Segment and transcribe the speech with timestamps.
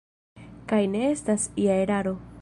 [0.71, 2.21] Kaj ne estas ia eraro.